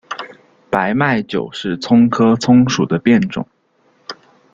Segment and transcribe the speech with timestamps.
[0.67, 3.47] 白脉韭是葱科葱属的变种。